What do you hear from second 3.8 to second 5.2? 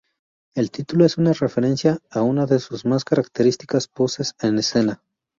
poses en escena.